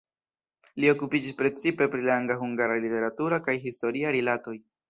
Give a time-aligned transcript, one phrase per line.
[0.83, 4.61] Li okupiĝis precipe pri la angla-hungara literatura kaj historia rilatoj.